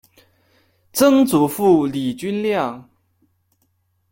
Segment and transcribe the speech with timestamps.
[0.93, 2.89] 曾祖父李均亮。